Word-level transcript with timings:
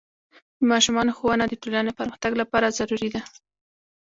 د 0.59 0.61
ماشومانو 0.71 1.15
ښوونه 1.17 1.43
د 1.47 1.53
ټولنې 1.61 1.91
پرمختګ 1.99 2.31
لپاره 2.41 2.75
ضروري 2.77 3.09
ده. 3.15 3.21